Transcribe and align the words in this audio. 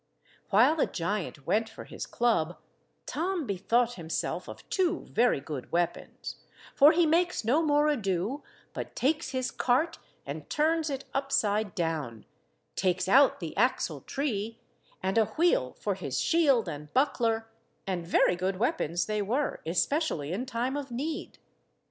While 0.49 0.77
the 0.77 0.87
giant 0.87 1.45
went 1.45 1.69
for 1.69 1.83
his 1.83 2.07
club, 2.07 2.57
Tom 3.05 3.45
bethought 3.45 3.93
himself 3.93 4.47
of 4.47 4.67
two 4.67 5.01
very 5.11 5.39
good 5.39 5.71
weapons, 5.71 6.37
for 6.73 6.91
he 6.91 7.05
makes 7.05 7.45
no 7.45 7.61
more 7.61 7.87
ado 7.87 8.41
but 8.73 8.95
takes 8.95 9.29
his 9.29 9.51
cart 9.51 9.99
and 10.25 10.49
turns 10.49 10.89
it 10.89 11.03
upside 11.13 11.75
down, 11.75 12.25
takes 12.75 13.07
out 13.07 13.39
the 13.39 13.55
axle–tree, 13.55 14.59
and 15.03 15.19
a 15.19 15.25
wheel 15.25 15.75
for 15.79 15.93
his 15.93 16.19
shield 16.19 16.67
and 16.67 16.91
buckler, 16.95 17.51
and 17.85 18.07
very 18.07 18.35
good 18.35 18.55
weapons 18.55 19.05
they 19.05 19.21
were, 19.21 19.61
especially 19.67 20.31
in 20.33 20.47
time 20.47 20.75
of 20.75 20.89
need. 20.89 21.37